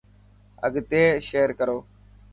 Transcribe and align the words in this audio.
اگتي 0.67 1.03
شيئر 1.27 1.49
ڪرو. 1.59 1.77